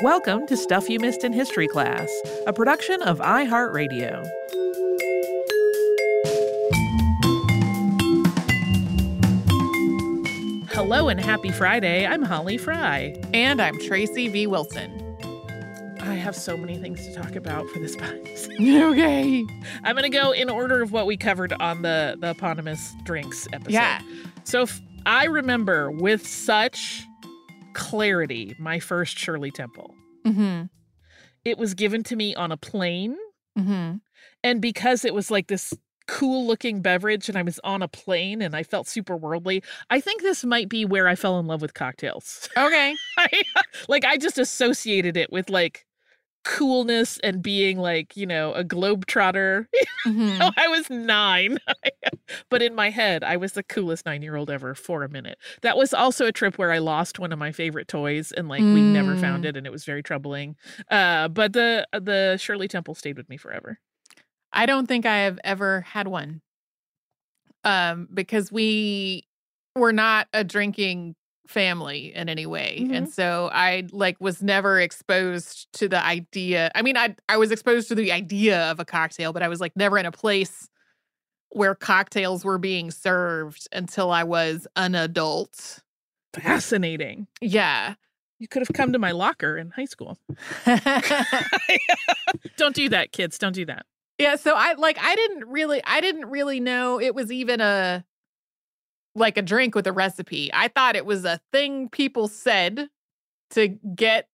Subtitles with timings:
[0.00, 2.10] Welcome to Stuff You Missed in History Class,
[2.46, 4.28] a production of iHeartRadio.
[10.70, 12.04] Hello and happy Friday.
[12.06, 13.14] I'm Holly Fry.
[13.32, 14.46] And I'm Tracy V.
[14.46, 15.00] Wilson.
[16.00, 18.50] I have so many things to talk about for this podcast.
[18.92, 19.44] okay.
[19.84, 23.46] I'm going to go in order of what we covered on the, the eponymous drinks
[23.52, 23.72] episode.
[23.72, 24.00] Yeah.
[24.44, 27.06] So f- I remember with such
[27.74, 29.94] clarity my first Shirley Temple.
[30.26, 30.64] Mm-hmm.
[31.44, 33.16] It was given to me on a plane.
[33.58, 33.96] Mm-hmm.
[34.42, 35.74] And because it was like this
[36.06, 40.00] cool looking beverage and I was on a plane and I felt super worldly, I
[40.00, 42.48] think this might be where I fell in love with cocktails.
[42.56, 42.94] Okay.
[43.18, 43.42] I,
[43.88, 45.86] like I just associated it with like
[46.44, 49.66] coolness and being like, you know, a globetrotter.
[50.06, 50.42] Mm-hmm.
[50.58, 51.56] I was nine.
[52.50, 55.38] but in my head, I was the coolest nine year old ever for a minute.
[55.62, 58.60] That was also a trip where I lost one of my favorite toys and like
[58.60, 59.48] we never found Mm.
[59.48, 60.56] it and it was very troubling.
[60.90, 63.78] Uh, but the the Shirley Temple stayed with me forever.
[64.52, 66.42] I don't think I have ever had one.
[67.64, 69.26] Um, because we
[69.74, 71.16] were not a drinking
[71.46, 72.76] family in any way.
[72.78, 73.04] And mm-hmm.
[73.06, 76.70] so I like was never exposed to the idea.
[76.74, 79.60] I mean, I I was exposed to the idea of a cocktail, but I was
[79.60, 80.68] like never in a place
[81.50, 85.80] where cocktails were being served until I was an adult.
[86.34, 87.28] Fascinating.
[87.40, 87.94] Yeah.
[88.40, 90.18] You could have come to my locker in high school.
[92.56, 93.38] Don't do that, kids.
[93.38, 93.86] Don't do that.
[94.18, 98.04] Yeah, so I like I didn't really I didn't really know it was even a
[99.14, 100.50] like a drink with a recipe.
[100.52, 102.88] I thought it was a thing people said
[103.50, 104.28] to get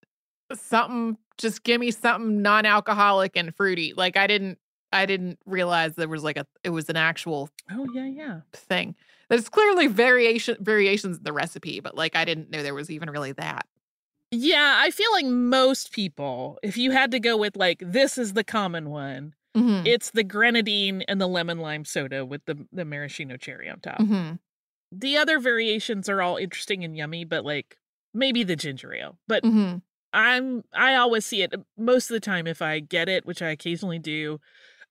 [0.54, 3.94] something just give me something non-alcoholic and fruity.
[3.96, 4.58] Like I didn't
[4.92, 8.40] I didn't realize there was like a it was an actual Oh yeah, yeah.
[8.52, 8.94] thing.
[9.28, 13.10] There's clearly variation variations in the recipe, but like I didn't know there was even
[13.10, 13.66] really that.
[14.32, 18.34] Yeah, I feel like most people, if you had to go with like this is
[18.34, 19.86] the common one, Mhm.
[19.86, 23.98] it's the grenadine and the lemon lime soda with the the maraschino cherry on top.
[24.00, 24.38] Mhm.
[24.92, 27.76] The other variations are all interesting and yummy, but like
[28.12, 29.18] maybe the ginger ale.
[29.28, 29.82] But Mhm.
[30.12, 33.50] I'm I always see it most of the time if I get it, which I
[33.50, 34.40] occasionally do.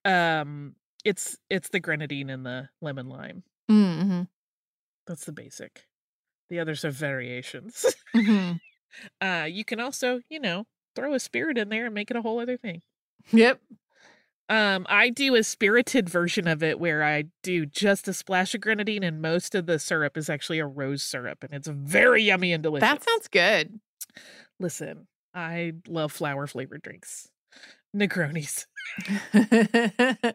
[0.05, 3.43] Um, it's it's the grenadine and the lemon lime.
[3.69, 4.27] Mhm.
[5.05, 5.85] That's the basic.
[6.49, 7.85] The others are variations.
[8.15, 8.59] Mhm.
[9.21, 12.21] uh, you can also, you know, throw a spirit in there and make it a
[12.21, 12.81] whole other thing.
[13.31, 13.61] Yep.
[14.49, 18.61] Um, I do a spirited version of it where I do just a splash of
[18.61, 22.51] grenadine and most of the syrup is actually a rose syrup and it's very yummy
[22.51, 22.89] and delicious.
[22.89, 23.79] That sounds good.
[24.59, 27.29] Listen, I love flower flavored drinks.
[27.95, 28.65] Negronis.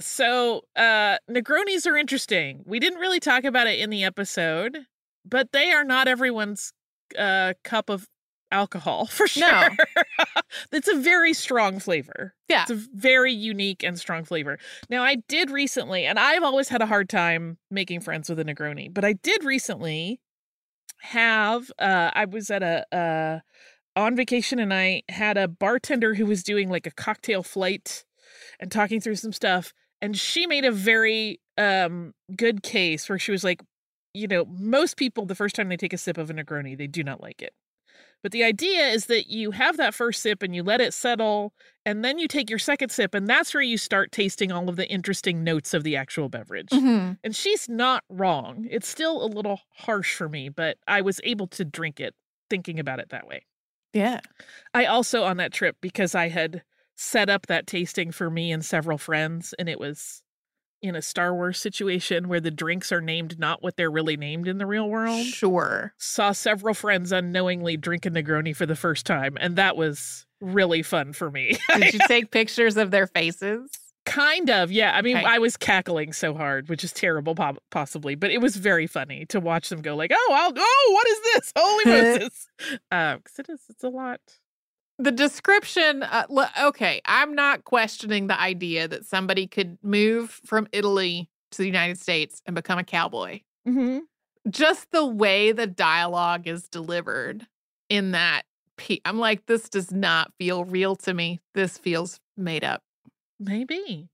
[0.00, 2.62] So, uh Negronis are interesting.
[2.66, 4.86] We didn't really talk about it in the episode,
[5.24, 6.72] but they are not everyone's
[7.16, 8.08] uh cup of
[8.54, 9.46] alcohol for sure.
[9.50, 9.68] No.
[10.72, 12.34] it's a very strong flavor.
[12.48, 12.62] Yeah.
[12.62, 14.58] It's a very unique and strong flavor.
[14.88, 18.44] Now, I did recently, and I've always had a hard time making friends with a
[18.44, 20.20] Negroni, but I did recently
[21.00, 23.40] have uh I was at a uh
[23.94, 28.06] on vacation and I had a bartender who was doing like a cocktail flight
[28.58, 33.32] and talking through some stuff and she made a very um good case where she
[33.32, 33.60] was like
[34.14, 36.86] you know, most people, the first time they take a sip of a Negroni, they
[36.86, 37.52] do not like it.
[38.24, 41.52] But the idea is that you have that first sip and you let it settle,
[41.84, 44.76] and then you take your second sip, and that's where you start tasting all of
[44.76, 46.70] the interesting notes of the actual beverage.
[46.70, 47.12] Mm-hmm.
[47.22, 48.66] And she's not wrong.
[48.70, 52.14] It's still a little harsh for me, but I was able to drink it
[52.48, 53.44] thinking about it that way.
[53.92, 54.20] Yeah.
[54.72, 56.62] I also, on that trip, because I had
[56.96, 60.22] set up that tasting for me and several friends, and it was
[60.84, 64.46] in a Star Wars situation where the drinks are named not what they're really named
[64.46, 65.24] in the real world.
[65.26, 65.94] Sure.
[65.96, 70.82] Saw several friends unknowingly drink a Negroni for the first time, and that was really
[70.82, 71.56] fun for me.
[71.74, 73.70] Did you take pictures of their faces?
[74.06, 74.92] kind of, yeah.
[74.94, 75.24] I mean, Okay.
[75.26, 79.24] I was cackling so hard, which is terrible, po- possibly, but it was very funny
[79.30, 81.52] to watch them go like, "Oh, I'll, oh, what is this?
[81.56, 81.84] Holy
[82.18, 82.48] Moses!"
[82.92, 84.20] Uh, because it is, it's a lot.
[84.98, 86.26] The description, uh,
[86.62, 91.98] okay, I'm not questioning the idea that somebody could move from Italy to the United
[91.98, 93.40] States and become a cowboy.
[93.66, 94.00] Mm-hmm.
[94.48, 97.46] Just the way the dialogue is delivered
[97.88, 98.42] in that,
[98.76, 101.40] pe- I'm like, this does not feel real to me.
[101.54, 102.82] This feels made up.
[103.40, 104.08] Maybe.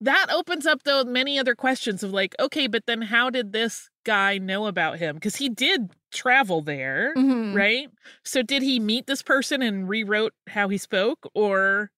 [0.00, 3.90] That opens up though many other questions of like, okay, but then how did this
[4.06, 5.16] guy know about him?
[5.16, 7.54] Because he did travel there, Mhm.
[7.54, 7.88] right?
[8.24, 11.90] So did he meet this person and rewrote how he spoke, or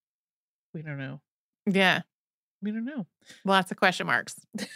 [0.74, 1.20] we don't know.
[1.66, 2.02] Yeah,
[2.62, 3.06] We don't know.
[3.44, 4.34] lots of question marks.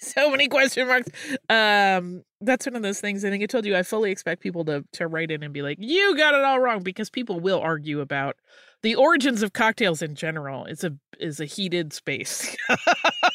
[0.00, 1.08] So many question marks.
[1.48, 3.24] Um, that's one of those things.
[3.24, 5.62] I think I told you I fully expect people to to write in and be
[5.62, 8.36] like, "You got it all wrong," because people will argue about
[8.82, 10.66] the origins of cocktails in general.
[10.66, 12.54] Is a is a heated space.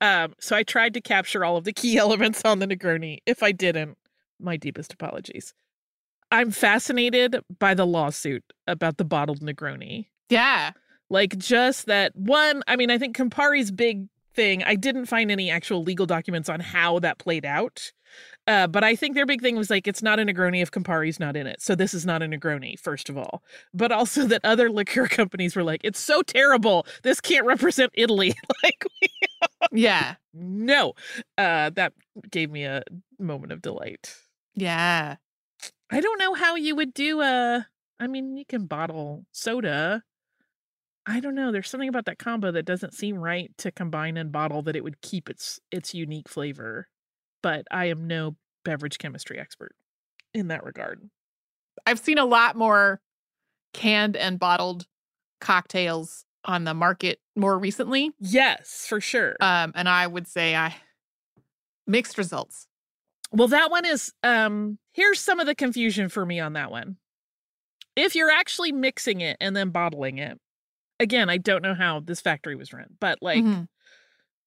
[0.00, 3.18] um, so I tried to capture all of the key elements on the Negroni.
[3.26, 3.98] If I didn't,
[4.40, 5.54] my deepest apologies.
[6.30, 10.06] I'm fascinated by the lawsuit about the bottled Negroni.
[10.28, 10.72] Yeah.
[11.10, 15.50] Like just that one, I mean, I think Campari's big thing, I didn't find any
[15.50, 17.92] actual legal documents on how that played out.
[18.46, 21.18] Uh, but I think their big thing was like, it's not a Negroni if Campari's
[21.18, 21.62] not in it.
[21.62, 23.42] So this is not a Negroni, first of all.
[23.72, 26.86] But also that other liquor companies were like, it's so terrible.
[27.02, 28.34] This can't represent Italy.
[28.62, 28.84] like,
[29.72, 30.16] Yeah.
[30.34, 30.92] no.
[31.38, 31.94] Uh, that
[32.30, 32.82] gave me a
[33.18, 34.14] moment of delight.
[34.54, 35.16] Yeah.
[35.90, 37.66] I don't know how you would do a.
[38.00, 40.02] I mean, you can bottle soda.
[41.06, 41.52] I don't know.
[41.52, 44.82] There's something about that combo that doesn't seem right to combine and bottle that it
[44.84, 46.88] would keep its its unique flavor.
[47.44, 49.76] But I am no beverage chemistry expert
[50.32, 51.10] in that regard.
[51.86, 53.02] I've seen a lot more
[53.74, 54.86] canned and bottled
[55.42, 58.12] cocktails on the market more recently.
[58.18, 59.36] Yes, for sure.
[59.40, 60.74] Um, and I would say I
[61.86, 62.66] mixed results.
[63.30, 66.96] Well, that one is um here's some of the confusion for me on that one.
[67.94, 70.40] If you're actually mixing it and then bottling it,
[70.98, 73.68] again, I don't know how this factory was run, but like Mhm.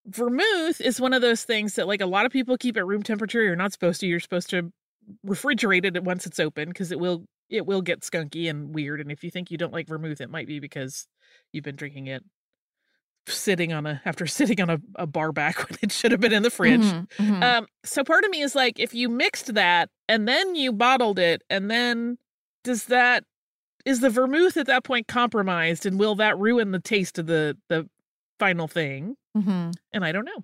[0.07, 3.04] Vermouth is one of those things that like a lot of people keep at room
[3.04, 3.44] temperature.
[3.44, 4.07] You're not supposed to.
[4.07, 4.71] You're supposed to
[5.25, 9.00] refrigerate it once it's open because it will it will get skunky and weird.
[9.00, 11.07] And if you think you don't like vermouth, it might be because
[11.51, 12.24] you've been drinking it
[13.27, 16.33] sitting on a after sitting on a, a bar back when it should have been
[16.33, 16.81] in the fridge.
[16.81, 17.44] Mhm, mhm.
[17.44, 21.19] Um, so part of me is like, if you mixed that and then you bottled
[21.19, 22.18] it, and then
[22.63, 23.24] does that
[23.86, 27.57] is the vermouth at that point compromised, and will that ruin the taste of the
[27.69, 27.88] the
[28.39, 29.16] final thing?
[29.36, 29.74] Mhm.
[29.94, 30.44] And I don't know.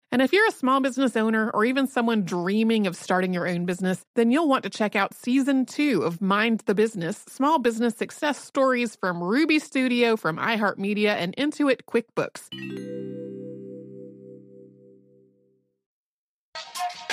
[0.13, 3.65] And if you're a small business owner or even someone dreaming of starting your own
[3.65, 7.95] business, then you'll want to check out season two of Mind the Business Small Business
[7.95, 12.41] Success Stories from Ruby Studio, from iHeartMedia, and Intuit QuickBooks.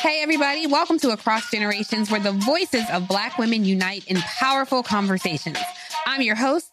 [0.01, 4.83] Hey, everybody, welcome to Across Generations, where the voices of Black women unite in powerful
[4.83, 5.59] conversations.
[6.05, 6.73] I'm your host,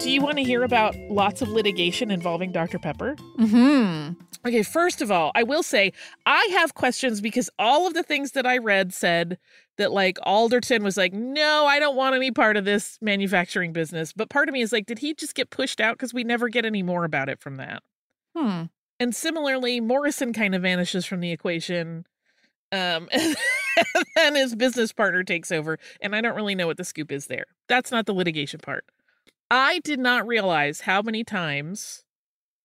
[0.00, 2.78] Do you want to hear about lots of litigation involving Dr.
[2.78, 3.14] Pepper?
[3.38, 4.10] Hmm.
[4.46, 5.92] Okay, first of all, I will say
[6.24, 9.38] I have questions because all of the things that I read said
[9.76, 14.12] that like Alderton was like, no, I don't want any part of this manufacturing business.
[14.12, 15.94] But part of me is like, did he just get pushed out?
[15.94, 17.82] Because we never get any more about it from that.
[18.36, 18.64] Hmm.
[18.98, 22.06] And similarly, Morrison kind of vanishes from the equation.
[22.72, 23.08] Um,
[24.16, 25.78] then his business partner takes over.
[26.00, 27.46] And I don't really know what the scoop is there.
[27.68, 28.84] That's not the litigation part.
[29.50, 32.04] I did not realize how many times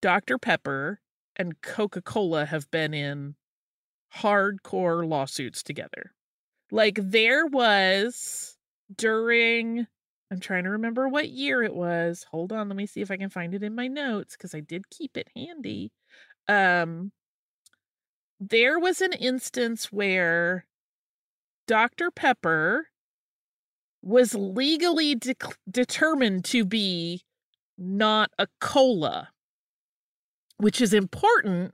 [0.01, 0.37] Dr.
[0.37, 0.99] Pepper
[1.35, 3.35] and Coca Cola have been in
[4.17, 6.13] hardcore lawsuits together.
[6.71, 8.57] Like there was
[8.95, 9.87] during,
[10.31, 12.25] I'm trying to remember what year it was.
[12.31, 14.59] Hold on, let me see if I can find it in my notes because I
[14.59, 15.91] did keep it handy.
[16.47, 17.11] Um,
[18.39, 20.65] there was an instance where
[21.67, 22.11] Dr.
[22.11, 22.87] Pepper
[24.01, 25.35] was legally de-
[25.69, 27.23] determined to be
[27.77, 29.29] not a cola
[30.57, 31.73] which is important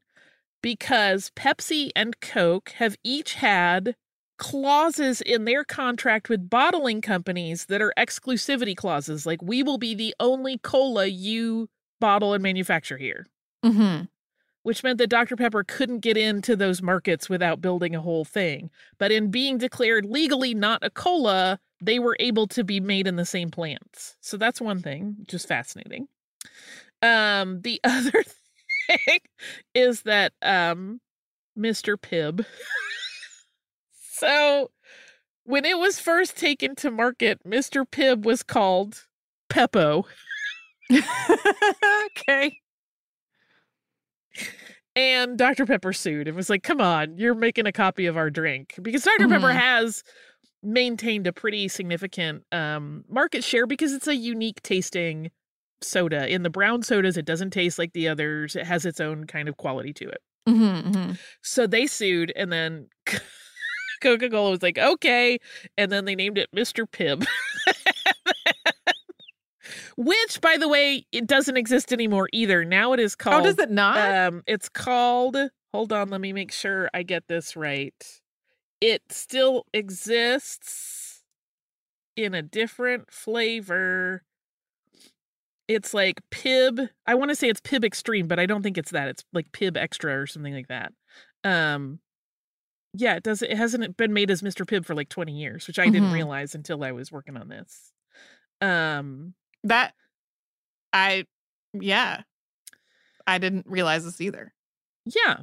[0.62, 3.96] because Pepsi and Coke have each had
[4.38, 9.26] clauses in their contract with bottling companies that are exclusivity clauses.
[9.26, 11.70] Like, we will be the only cola you
[12.00, 13.28] bottle and manufacture here.
[13.64, 14.06] Mm-hmm.
[14.64, 15.36] Which meant that Dr.
[15.36, 18.70] Pepper couldn't get into those markets without building a whole thing.
[19.00, 23.16] But in being declared legally not a cola, they were able to be made in
[23.16, 24.18] the same plants.
[24.22, 26.08] So that's one thing, just fascinating.
[27.02, 28.24] Um, the other
[28.88, 29.20] thing
[29.74, 31.02] is that um
[31.58, 31.98] Mr.
[31.98, 32.46] Pibb.
[34.14, 34.72] so
[35.44, 37.86] when it was first taken to market, Mr.
[37.86, 39.06] Pibb was called
[39.50, 40.06] Peppo.
[40.92, 42.58] okay.
[44.96, 45.66] And Dr.
[45.66, 46.28] Pepper sued.
[46.28, 48.76] It was like, come on, you're making a copy of our drink.
[48.82, 49.34] Because doctor mm-hmm.
[49.34, 50.04] Pepper has
[50.64, 55.32] maintained a pretty significant um, market share because it's a unique tasting
[55.82, 56.28] soda.
[56.28, 58.56] In the brown sodas, it doesn't taste like the others.
[58.56, 60.22] It has its own kind of quality to it.
[60.48, 61.12] Mm-hmm, mm-hmm.
[61.42, 62.88] So they sued, and then
[64.02, 65.40] Coca Cola was like, okay.
[65.78, 66.86] And then they named it Mr.
[66.86, 67.26] Pibb.
[69.98, 72.66] Which, by the way, it doesn't exist anymore either.
[72.66, 73.42] Now it is called.
[73.42, 73.98] Oh, does it not?
[73.98, 75.38] Um, it's called.
[75.74, 78.22] Hold on, let me make sure I get this right.
[78.82, 81.24] It still exists
[82.16, 84.24] in a different flavor.
[85.68, 86.90] It's like Pibb.
[87.08, 89.08] I want to say it's Pibb Extreme, but I don't think it's that.
[89.08, 90.92] It's like Pibb Xtra or something like that.
[91.44, 92.00] Um,
[92.94, 93.42] yeah, it does.
[93.42, 94.66] It hasn't been made as Mr.
[94.66, 95.94] Pibb for like 20 years, which I mm-hmm.
[95.94, 97.94] didn't realize until I was working on this.
[98.60, 99.94] Um, that
[100.94, 101.26] I,
[101.74, 102.22] yeah,
[103.28, 104.54] I didn't realize this either.
[105.06, 105.38] Yeah.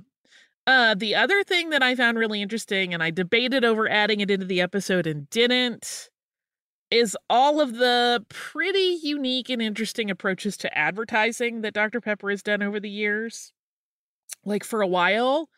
[0.66, 4.30] Uh, the other thing that I found really interesting, and I debated over adding it
[4.30, 6.10] into the episode and didn't,
[6.90, 12.00] is all of the pretty unique and interesting approaches to advertising that Dr.
[12.00, 13.52] Pepper has done over the years.
[14.44, 15.48] Like for a while,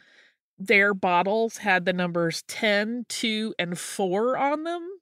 [0.58, 5.00] their bottles had the numbers 10, 2, and 4 on them.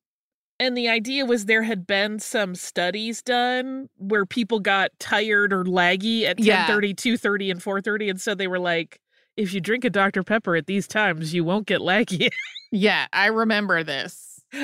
[0.60, 5.64] And the idea was there had been some studies done where people got tired or
[5.64, 6.66] laggy at 10 Yeah.
[6.66, 9.00] 30 2.30 and 4.30 and so they were like
[9.36, 12.28] if you drink a dr pepper at these times you won't get laggy
[12.70, 14.40] Yeah, I remember this.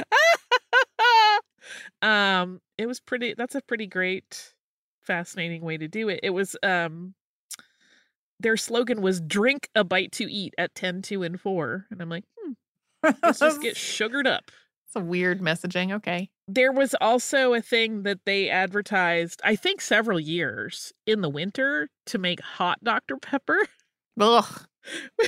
[2.03, 4.55] um it was pretty that's a pretty great
[5.01, 7.15] fascinating way to do it it was um
[8.41, 12.09] their slogan was drink a bite to eat at 10 2 and 4 and i'm
[12.09, 12.53] like hmm,
[13.23, 14.51] let's just get sugared up
[14.95, 15.93] It's a weird messaging.
[15.95, 16.31] Okay.
[16.47, 21.89] there was also a thing that they advertised i think several years in the winter
[22.07, 23.59] to make hot dr pepper
[24.21, 24.67] Ugh.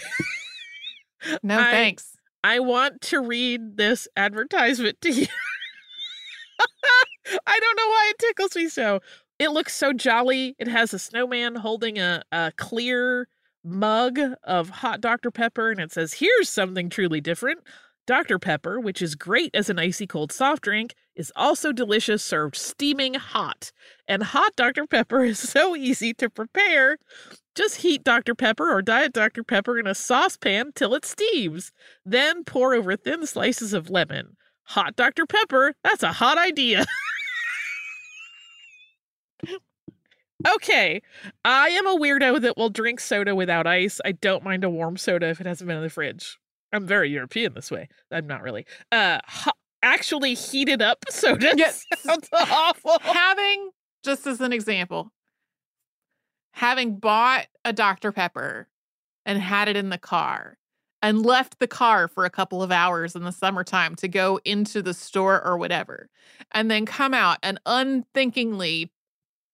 [1.43, 2.17] No I- thanks.
[2.45, 5.27] i want to read this advertisement to you
[7.47, 9.01] i don't know why it tickles me so
[9.39, 13.27] it looks so jolly it has a snowman holding a, a clear
[13.65, 17.59] mug of hot dr pepper and it says here's something truly different
[18.07, 18.39] Dr.
[18.39, 23.15] Pepper, which is great as an icy cold soft drink, is also delicious served steaming
[23.15, 23.73] hot.
[24.07, 24.87] And hot Dr.
[24.87, 26.99] Pepper is so easy to prepare.
[27.57, 28.35] Just heat Dr.
[28.35, 29.43] Pepper or Diet Dr.
[29.43, 31.73] Pepper in a saucepan till it steams.
[32.05, 34.37] Then pour over thin slices of lemon.
[34.71, 35.27] Hot Dr.
[35.27, 36.85] Pepper, that's a hot idea.
[40.55, 41.03] okay,
[41.45, 44.01] I am a weirdo that will drink soda without ice.
[44.05, 46.39] I don't mind a warm soda if it hasn't been in the fridge.
[46.73, 47.89] I'm very European this way.
[48.11, 48.67] I'm not really.
[48.93, 51.85] Uh, ho- actually heated up soda Yes.
[51.99, 52.99] sounds awful.
[53.01, 53.71] Having,
[54.05, 55.13] just as an example,
[56.53, 58.13] having bought a Dr.
[58.13, 58.69] Pepper
[59.25, 60.57] and had it in the car
[61.03, 64.83] and left the car for a couple of hours in the summertime to go into
[64.83, 66.09] the store or whatever,
[66.53, 68.91] and then come out and unthinkingly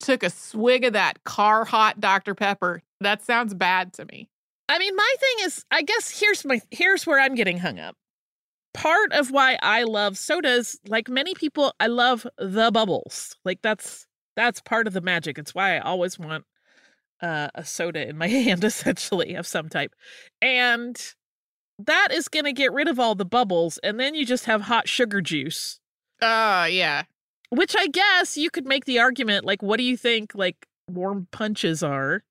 [0.00, 2.34] took a swig of that car hot Dr.
[2.34, 2.82] Pepper.
[3.00, 4.28] That sounds bad to me.
[4.72, 7.94] I mean, my thing is, I guess here's my here's where I'm getting hung up.
[8.72, 13.36] Part of why I love sodas, like many people, I love the bubbles.
[13.44, 15.36] Like that's that's part of the magic.
[15.36, 16.46] It's why I always want
[17.20, 19.94] uh, a soda in my hand, essentially of some type,
[20.40, 20.98] and
[21.78, 24.62] that is going to get rid of all the bubbles, and then you just have
[24.62, 25.80] hot sugar juice.
[26.22, 27.02] Oh, yeah.
[27.50, 31.28] Which I guess you could make the argument, like, what do you think, like warm
[31.30, 32.22] punches are?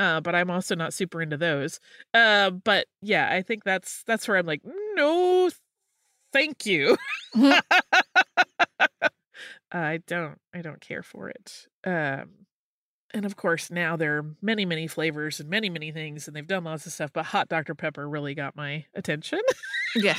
[0.00, 1.78] Uh, but I'm also not super into those.
[2.14, 4.62] Uh, but yeah, I think that's that's where I'm like,
[4.94, 5.50] no,
[6.32, 6.96] thank you.
[9.72, 11.66] I don't, I don't care for it.
[11.84, 12.30] Um,
[13.12, 16.46] and of course now there are many, many flavors and many, many things, and they've
[16.46, 17.10] done lots of stuff.
[17.12, 19.40] But hot Dr Pepper really got my attention.
[19.94, 20.16] Yeah.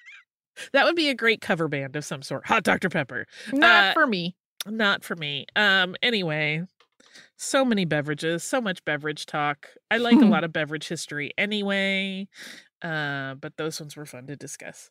[0.72, 2.46] that would be a great cover band of some sort.
[2.46, 3.26] Hot Dr Pepper.
[3.52, 4.36] Not Uh, for me.
[4.66, 5.46] Not for me.
[5.54, 5.94] Um.
[6.02, 6.64] Anyway,
[7.36, 9.70] so many beverages, so much beverage talk.
[9.90, 12.28] I like a lot of beverage history anyway.
[12.82, 14.90] Uh, but those ones were fun to discuss.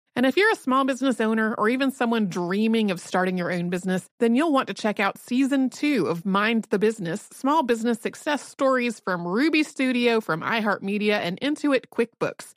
[0.13, 3.69] And if you're a small business owner or even someone dreaming of starting your own
[3.69, 8.01] business, then you'll want to check out season two of Mind the Business Small Business
[8.01, 12.51] Success Stories from Ruby Studio, from iHeartMedia, and Intuit QuickBooks.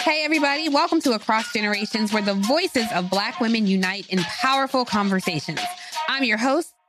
[0.00, 4.86] Hey, everybody, welcome to Across Generations, where the voices of Black women unite in powerful
[4.86, 5.60] conversations.
[6.08, 6.72] I'm your host,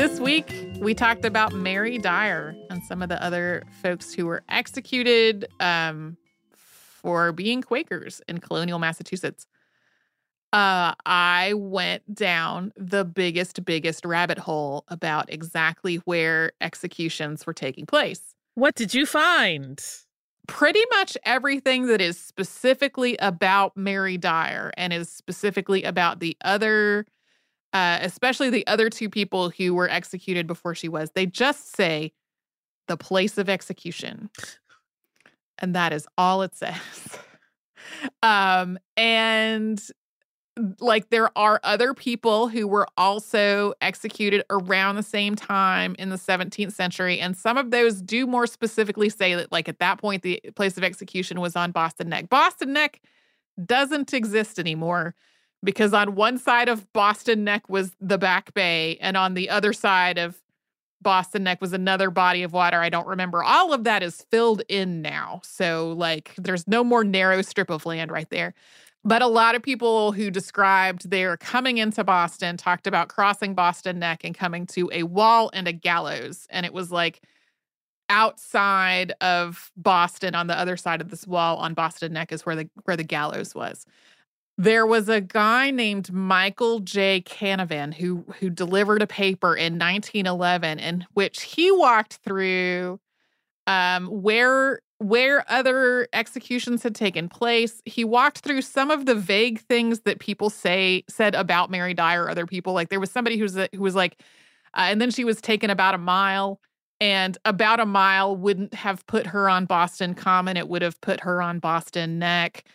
[0.00, 4.42] This week, we talked about Mary Dyer and some of the other folks who were
[4.48, 6.16] executed um,
[6.54, 9.46] for being Quakers in colonial Massachusetts.
[10.54, 17.84] Uh, I went down the biggest, biggest rabbit hole about exactly where executions were taking
[17.84, 18.34] place.
[18.54, 19.84] What did you find?
[20.48, 27.04] Pretty much everything that is specifically about Mary Dyer and is specifically about the other
[27.72, 32.12] uh, especially the other two people who were executed before she was, they just say
[32.88, 34.30] the place of execution.
[35.58, 36.76] And that is all it says.
[38.22, 39.80] um, and
[40.80, 46.16] like there are other people who were also executed around the same time in the
[46.16, 47.20] 17th century.
[47.20, 50.76] And some of those do more specifically say that, like, at that point, the place
[50.76, 52.28] of execution was on Boston Neck.
[52.28, 53.00] Boston Neck
[53.64, 55.14] doesn't exist anymore
[55.62, 59.72] because on one side of Boston Neck was the Back Bay, and on the other
[59.72, 60.40] side of
[61.02, 62.80] Boston Neck was another body of water.
[62.80, 63.42] I don't remember.
[63.42, 65.40] All of that is filled in now.
[65.44, 68.54] So, like, there's no more narrow strip of land right there.
[69.02, 73.98] But a lot of people who described their coming into Boston talked about crossing Boston
[73.98, 76.46] Neck and coming to a wall and a gallows.
[76.50, 77.22] And it was like
[78.10, 82.56] outside of Boston on the other side of this wall on Boston Neck is where
[82.56, 83.86] the where the gallows was.
[84.60, 87.22] There was a guy named Michael J.
[87.22, 93.00] Canavan who who delivered a paper in 1911 in which he walked through
[93.66, 97.80] um, where where other executions had taken place.
[97.86, 102.24] He walked through some of the vague things that people say said about Mary Dyer
[102.24, 102.74] or other people.
[102.74, 104.20] Like there was somebody who's who was like,
[104.74, 106.60] uh, and then she was taken about a mile.
[107.00, 110.58] And about a mile wouldn't have put her on Boston Common.
[110.58, 112.66] It would have put her on Boston Neck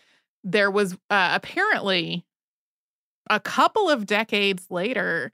[0.46, 2.24] there was uh, apparently
[3.28, 5.32] a couple of decades later,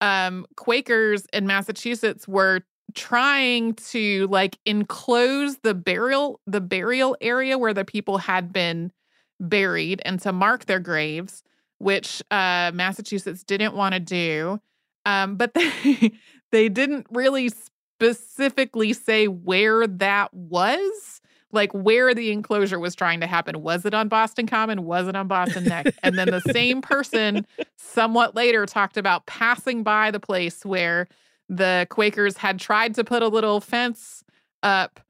[0.00, 2.62] um, Quakers in Massachusetts were
[2.94, 8.90] trying to like enclose the burial the burial area where the people had been
[9.38, 11.42] buried and to mark their graves,
[11.78, 14.58] which uh, Massachusetts didn't want to do.
[15.04, 16.12] Um, but they
[16.50, 21.20] they didn't really specifically say where that was
[21.56, 23.62] like where the enclosure was trying to happen.
[23.62, 24.84] Was it on Boston Common?
[24.84, 25.86] Was it on Boston Neck?
[26.04, 27.44] and then the same person
[27.76, 31.08] somewhat later talked about passing by the place where
[31.48, 34.22] the Quakers had tried to put a little fence
[34.62, 35.00] up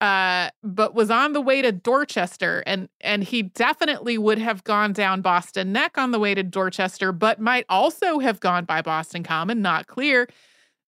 [0.00, 4.92] uh, but was on the way to Dorchester and and he definitely would have gone
[4.94, 9.22] down Boston Neck on the way to Dorchester but might also have gone by Boston
[9.22, 10.26] Common not clear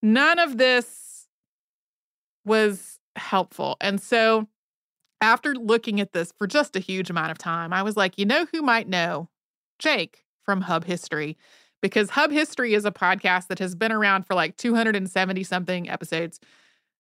[0.03, 1.27] none of this
[2.45, 4.49] was helpful and so
[5.23, 8.27] after looking at this for just a huge amount of time, I was like, you
[8.27, 9.31] know who might know?
[9.79, 11.39] Jake from Hub History.
[11.81, 16.39] Because Hub History is a podcast that has been around for like 270 something episodes.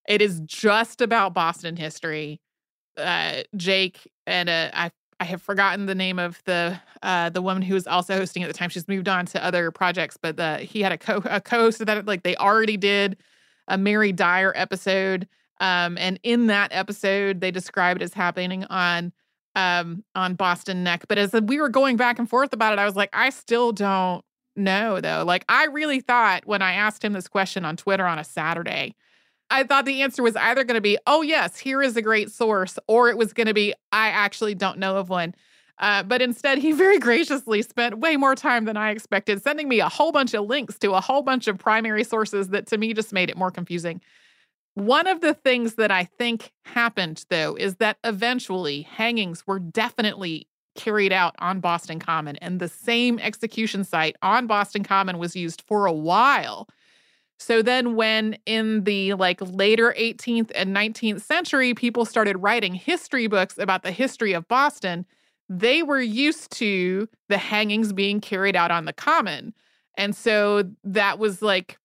[0.08, 2.40] It is just about Boston history.
[2.96, 7.62] Uh, Jake and uh, I I have forgotten the name of the uh, the woman
[7.62, 8.70] who was also hosting at the time.
[8.70, 11.86] She's moved on to other projects, but the, he had a co a co-host of
[11.86, 12.06] that.
[12.06, 13.16] Like they already did
[13.68, 15.28] a Mary Dyer episode
[15.60, 19.12] um, and in that episode, they described it as happening on
[19.54, 21.04] um, on Boston Neck.
[21.08, 23.72] But as we were going back and forth about it, I was like, I still
[23.72, 24.24] don't
[24.56, 25.24] know though.
[25.26, 28.94] Like I really thought when I asked him this question on Twitter on a Saturday,
[29.52, 32.30] I thought the answer was either going to be, oh, yes, here is a great
[32.30, 35.34] source, or it was going to be, I actually don't know of one.
[35.78, 39.80] Uh, but instead, he very graciously spent way more time than I expected, sending me
[39.80, 42.94] a whole bunch of links to a whole bunch of primary sources that to me
[42.94, 44.00] just made it more confusing.
[44.74, 50.48] One of the things that I think happened, though, is that eventually hangings were definitely
[50.74, 55.62] carried out on Boston Common, and the same execution site on Boston Common was used
[55.66, 56.68] for a while.
[57.38, 63.26] So then when in the like later 18th and 19th century people started writing history
[63.26, 65.04] books about the history of Boston,
[65.48, 69.52] they were used to the hangings being carried out on the common.
[69.96, 71.78] And so that was like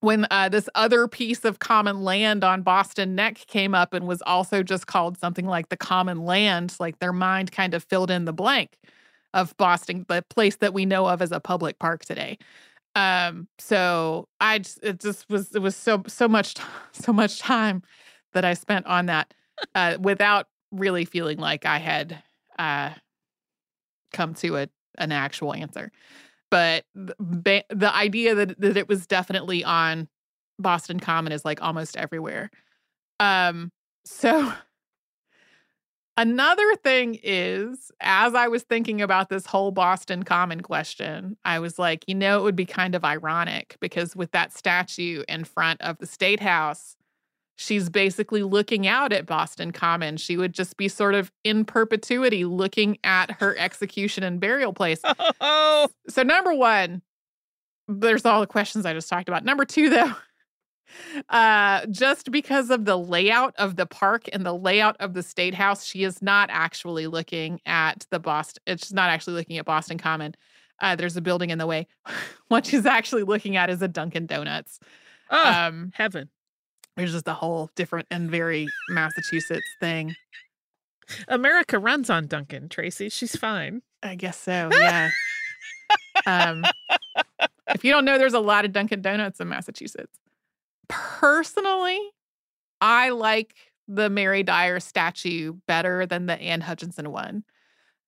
[0.00, 4.22] when uh, this other piece of common land on Boston Neck came up and was
[4.22, 8.24] also just called something like the common land, like their mind kind of filled in
[8.24, 8.78] the blank
[9.34, 12.38] of Boston, the place that we know of as a public park today.
[12.94, 16.56] Um, so I just, it just was it was so so much
[16.92, 17.82] so much time
[18.32, 19.32] that I spent on that
[19.74, 22.22] uh, without really feeling like I had
[22.58, 22.90] uh,
[24.12, 25.92] come to a an actual answer.
[26.50, 30.08] But the, the idea that that it was definitely on
[30.58, 32.50] Boston Common is like almost everywhere.
[33.18, 33.70] Um,
[34.04, 34.52] so
[36.20, 41.78] Another thing is, as I was thinking about this whole Boston Common question, I was
[41.78, 45.80] like, you know, it would be kind of ironic because with that statue in front
[45.80, 46.94] of the state house,
[47.60, 50.16] she's basically looking out at Boston Common.
[50.16, 55.00] She would just be sort of in perpetuity looking at her execution and burial place.
[55.42, 55.88] Oh.
[56.08, 57.02] So, number one,
[57.88, 59.44] there's all the questions I just talked about.
[59.44, 60.12] Number two, though,
[61.28, 65.54] uh, just because of the layout of the park and the layout of the state
[65.54, 68.62] house, she is not actually looking at the Boston.
[68.66, 70.34] It's not actually looking at Boston Common.
[70.78, 71.86] Uh, there's a building in the way.
[72.48, 74.78] what she's actually looking at is a Dunkin' Donuts.
[75.30, 76.28] Oh, um, heaven!
[77.00, 80.14] There's just a whole different and very Massachusetts thing.
[81.28, 83.08] America runs on Dunkin', Tracy.
[83.08, 83.80] She's fine.
[84.02, 84.68] I guess so.
[84.70, 85.08] Yeah.
[86.26, 86.62] um,
[87.68, 90.18] if you don't know, there's a lot of Dunkin' Donuts in Massachusetts.
[90.90, 91.98] Personally,
[92.82, 93.54] I like
[93.88, 97.44] the Mary Dyer statue better than the Anne Hutchinson one.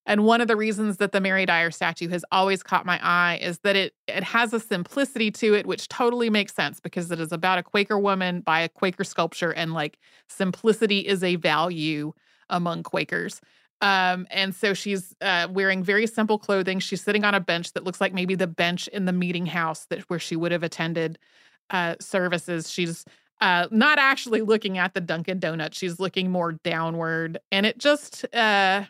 [0.04, 3.38] And one of the reasons that the Mary Dyer statue has always caught my eye
[3.40, 7.20] is that it it has a simplicity to it which totally makes sense because it
[7.20, 12.12] is about a Quaker woman by a Quaker sculpture and like simplicity is a value
[12.50, 13.40] among Quakers.
[13.80, 16.78] Um, and so she's uh, wearing very simple clothing.
[16.78, 19.86] She's sitting on a bench that looks like maybe the bench in the meeting house
[19.86, 21.18] that where she would have attended
[21.70, 22.70] uh, services.
[22.70, 23.04] She's
[23.40, 25.74] uh, not actually looking at the Dunkin' Donut.
[25.74, 28.84] She's looking more downward, and it just uh,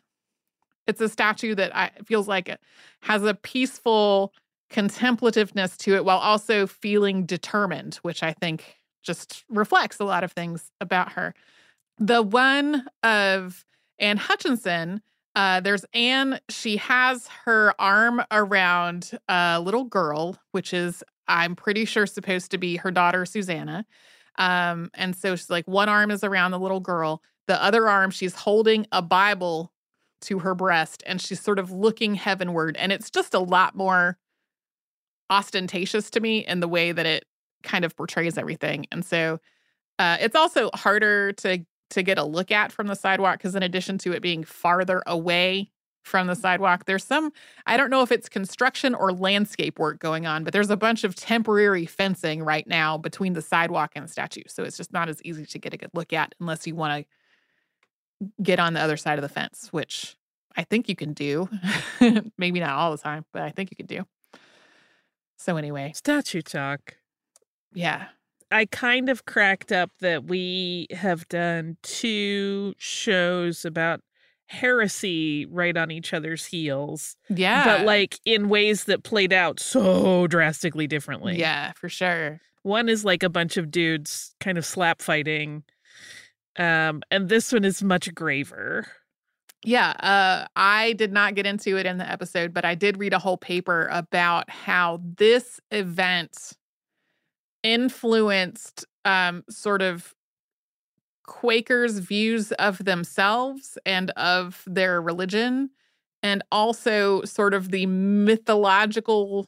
[0.87, 2.61] it's a statue that I feels like it
[3.01, 4.33] has a peaceful
[4.71, 10.33] contemplativeness to it while also feeling determined, which I think just reflects a lot of
[10.33, 11.35] things about her.
[11.99, 13.65] The one of
[13.99, 15.03] Anne Hutchinson,
[15.35, 16.41] uh, there's Anne.
[16.49, 22.59] She has her arm around a little girl, which is, I'm pretty sure, supposed to
[22.59, 23.85] be her daughter, Susanna.
[24.39, 28.11] Um, and so she's like, one arm is around the little girl, the other arm,
[28.11, 29.72] she's holding a Bible
[30.23, 32.77] to her breast and she's sort of looking heavenward.
[32.77, 34.19] And it's just a lot more
[35.31, 37.25] ostentatious to me in the way that it
[37.63, 38.87] kind of portrays everything.
[38.93, 39.41] And so
[39.99, 43.63] uh, it's also harder to to get a look at from the sidewalk because in
[43.63, 45.71] addition to it being farther away
[46.03, 47.33] from the sidewalk, there's some
[47.67, 51.05] I don't know if it's construction or landscape work going on, but there's a bunch
[51.05, 54.43] of temporary fencing right now between the sidewalk and the statue.
[54.49, 57.03] So it's just not as easy to get a good look at unless you want
[57.03, 57.09] to
[58.43, 60.17] get on the other side of the fence, which
[60.57, 61.49] I think you can do.
[62.39, 64.05] Maybe not all the time, but I think you can do.
[65.39, 66.97] So anyway, statue talk.
[67.73, 68.07] Yeah.
[68.51, 74.01] I kind of cracked up that we have done two shows about
[74.47, 77.17] heresy right on each other's heels.
[77.31, 77.65] Yeah.
[77.65, 81.39] But like in ways that played out so drastically differently.
[81.39, 82.41] Yeah, for sure.
[82.63, 85.65] One is like a bunch of dudes kind of slap fighting
[86.57, 88.87] um, and this one is much graver.
[89.65, 93.13] Yeah, uh, I did not get into it in the episode, but I did read
[93.13, 96.53] a whole paper about how this event
[97.63, 100.15] influenced um, sort of
[101.27, 105.71] Quakers' views of themselves and of their religion,
[106.23, 109.47] and also sort of the mythological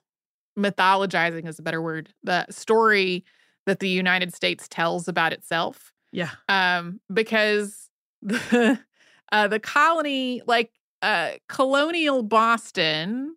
[0.56, 3.24] mythologizing is a better word the story
[3.66, 5.92] that the United States tells about itself.
[6.14, 6.30] Yeah.
[6.48, 7.90] Um, because
[8.22, 8.78] the
[9.32, 10.70] uh, the colony, like
[11.02, 13.34] uh, colonial Boston,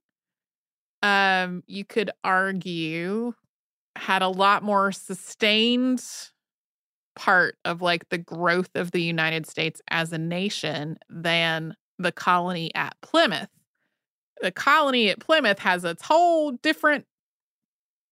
[1.01, 3.33] um, you could argue,
[3.95, 6.03] had a lot more sustained
[7.15, 12.69] part of like the growth of the United States as a nation than the colony
[12.75, 13.49] at Plymouth.
[14.41, 17.05] The colony at Plymouth has its whole different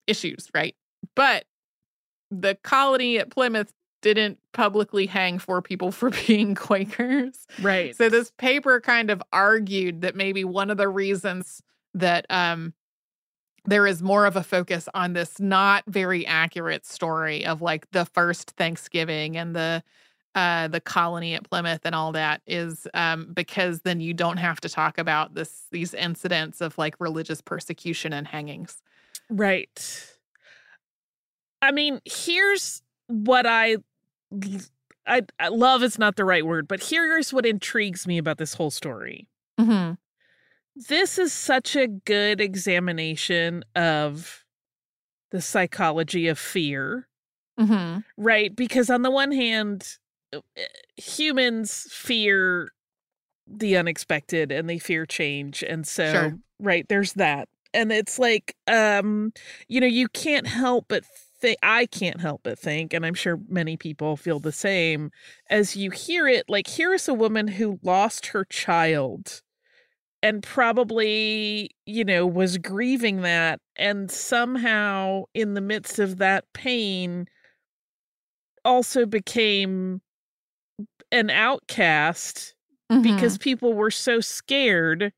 [0.07, 0.75] issues, right?
[1.15, 1.45] But
[2.31, 3.71] the colony at Plymouth
[4.13, 7.47] didn't publicly hang four people for being Quakers.
[7.59, 7.95] Right.
[7.95, 11.61] So this paper kind of argued that maybe one of the reasons
[11.95, 12.73] that um
[13.67, 18.05] there is more of a focus on this not very accurate story of like the
[18.05, 19.83] first Thanksgiving and the
[20.35, 24.61] uh the colony at Plymouth and all that is um because then you don't have
[24.61, 28.83] to talk about this these incidents of like religious persecution and hangings.
[29.31, 30.11] Right.
[31.63, 33.77] I mean, here's what I
[35.07, 38.55] I, I love is not the right word, but here's what intrigues me about this
[38.55, 39.27] whole story.
[39.59, 39.93] Mm-hmm.
[40.89, 44.43] This is such a good examination of
[45.31, 47.07] the psychology of fear,
[47.59, 47.99] Mm-hmm.
[48.17, 48.53] right?
[48.53, 49.87] Because on the one hand,
[50.35, 50.39] uh,
[50.97, 52.71] humans fear
[53.47, 56.39] the unexpected and they fear change, and so Sure.
[56.59, 59.31] right there's that, and it's like um,
[59.69, 61.05] you know, you can't help but
[61.39, 61.57] think.
[61.63, 65.11] I can't help but think, and I'm sure many people feel the same
[65.49, 66.45] as you hear it.
[66.49, 69.41] Like here is a woman who lost her child
[70.23, 73.59] and probably, you know, was grieving that.
[73.75, 77.27] And somehow, in the midst of that pain,
[78.63, 80.01] also became
[81.11, 82.53] an outcast
[82.91, 83.01] Mm-hmm.
[83.01, 85.11] because people were so scared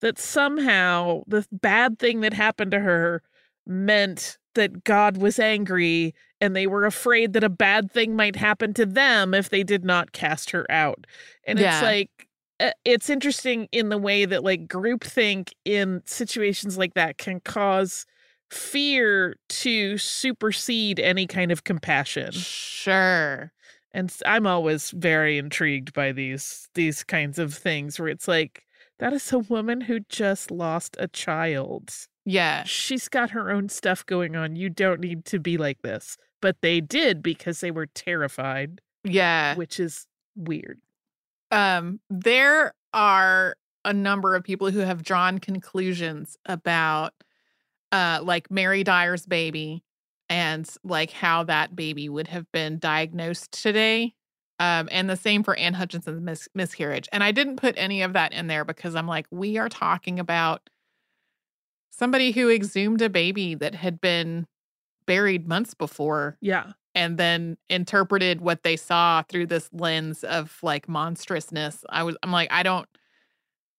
[0.00, 3.22] that somehow the bad thing that happened to her
[3.66, 8.72] meant that God was angry and they were afraid that a bad thing might happen
[8.74, 11.06] to them if they did not cast her out.
[11.46, 11.78] And Yeah.
[11.78, 12.28] it's like
[12.60, 18.06] uh, it's interesting in the way that like groupthink in situations like that can cause
[18.50, 22.46] fear to supersede any kind of compassion.
[22.46, 23.52] Sure.
[23.92, 28.64] And I'm always very intrigued by these these kinds of things where it's like
[28.98, 31.90] that is a woman who just lost a child.
[32.24, 32.64] Yeah.
[32.64, 34.56] She's got her own stuff going on.
[34.56, 36.16] You don't need to be like this.
[36.40, 39.54] But they did because they were terrified, Yeah.
[39.56, 40.06] which is
[40.36, 40.80] weird.
[41.50, 47.12] um there are a number of people who have drawn conclusions about
[47.92, 49.84] uh like Mary Dyer's baby
[50.28, 54.14] and like how that baby would have been diagnosed today.
[54.58, 57.08] Um and the same for Anne Hutchinson's mis- miscarriage.
[57.12, 60.18] And I didn't put any of that in there because I'm like we are talking
[60.18, 60.68] about
[61.96, 64.46] somebody who exhumed a baby that had been
[65.06, 66.72] buried months before Yeah.
[66.94, 71.84] and then interpreted what they saw through this lens of like monstrousness.
[71.90, 72.88] I was I'm like I don't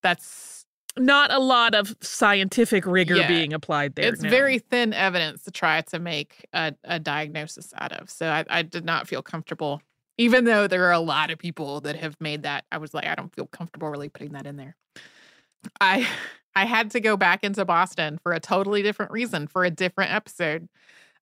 [0.03, 0.65] that's
[0.97, 3.27] Not a lot of scientific rigor Yeah.
[3.27, 4.07] being applied there.
[4.13, 4.29] it's no.
[4.29, 8.09] very thin evidence to try to make a, a diagnosis out of.
[8.09, 9.81] So I, I did not feel comfortable,
[10.17, 12.65] even though there are a lot of people that have made that.
[12.71, 14.75] I was like, I don't feel comfortable really putting that in there.
[15.79, 16.07] I
[16.57, 20.13] I had to go back into Boston for a totally different reason for a different
[20.13, 20.69] episode.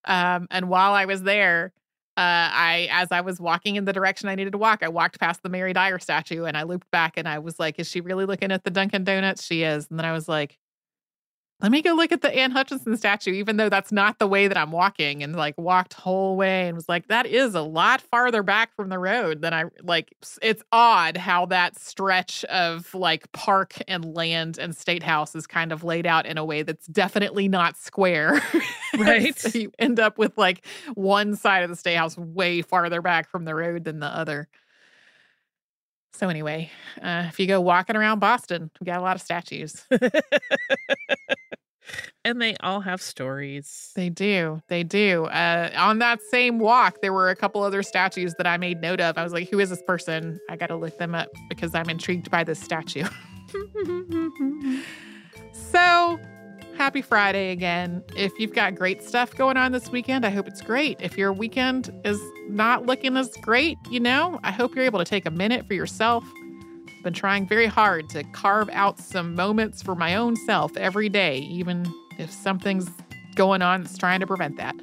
[0.06, 1.74] Um, and while I was there,
[2.18, 5.20] uh, I as I was walking in the direction I needed to walk, I walked
[5.20, 8.02] past the Mary Dyer statue and I looped back and I was like, "Is she
[8.02, 9.88] really looking at the Dunkin' Donuts?" She is.
[9.90, 10.60] And then I was like,
[11.64, 14.50] let me go look at the Anne Hutchinson statue, even though that's not the way
[14.50, 18.02] that I'm walking, and like walked whole way and was like, that is a lot
[18.02, 20.14] farther back from the road than I like.
[20.42, 25.72] It's odd how that stretch of like park and land and state house is kind
[25.72, 28.42] of laid out in a way that's definitely not square.
[28.96, 29.36] Right.
[29.36, 33.28] so you end up with like one side of the state house way farther back
[33.28, 34.48] from the road than the other.
[36.14, 36.70] So anyway,
[37.02, 39.84] uh, if you go walking around Boston, we got a lot of statues.
[42.26, 43.92] and they all have stories.
[43.96, 44.62] They do.
[44.68, 45.26] They do.
[45.26, 49.02] Uh, on that same walk, there were a couple other statues that I made note
[49.02, 49.18] of.
[49.18, 50.40] I was like, who is this person?
[50.50, 53.06] I got to look them up because I'm intrigued by this statue.
[55.52, 56.20] so,
[56.78, 58.04] happy Friday again.
[58.16, 60.98] If you've got great stuff going on this weekend, I hope it's great.
[61.00, 65.06] If your weekend is not looking as great, you know, I hope you're able to
[65.06, 66.24] take a minute for yourself.
[66.88, 71.10] I've been trying very hard to carve out some moments for my own self every
[71.10, 71.86] day, even
[72.18, 72.90] if something's
[73.36, 74.76] going on that's trying to prevent that.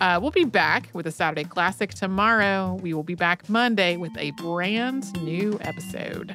[0.00, 2.78] Uh, we'll be back with a Saturday Classic tomorrow.
[2.82, 6.34] We will be back Monday with a brand new episode.